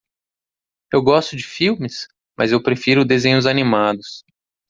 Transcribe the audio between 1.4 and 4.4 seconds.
filmes?, mas eu prefiro desenhos animados.